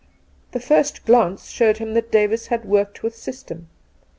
The 0.53 0.59
first 0.59 1.05
glance 1.05 1.51
showed 1.51 1.77
him 1.77 1.93
that 1.93 2.11
Davis 2.11 2.47
had 2.47 2.65
worked 2.65 3.03
with 3.03 3.15
system. 3.15 3.67